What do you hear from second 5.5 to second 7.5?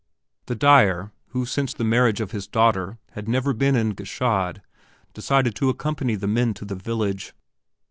to accompany the men to the village.